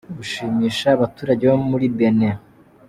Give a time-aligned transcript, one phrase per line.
[0.17, 2.37] Gushimisha abaturage bo muri Benin.